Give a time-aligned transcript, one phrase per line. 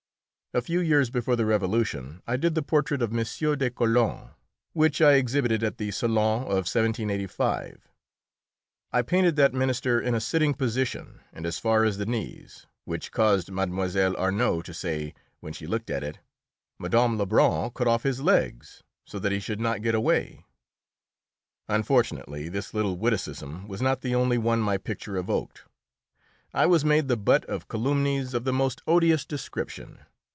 [0.53, 3.19] A few years before the Revolution I did the portrait of M.
[3.23, 4.31] de Calonne,
[4.73, 7.87] which I exhibited at the Salon of 1785.
[8.91, 13.13] I painted that minister in a sitting position and as far as the knees, which
[13.13, 14.17] caused Mlle.
[14.17, 16.19] Arnould to say, when she looked at it:
[16.79, 17.15] "Mme.
[17.17, 20.43] Lebrun cut off his legs, so that he should not get away."
[21.69, 25.63] Unfortunately, this little witticism was not the only one my picture evoked;
[26.53, 29.99] I was made the butt of calumnies of the most odious description.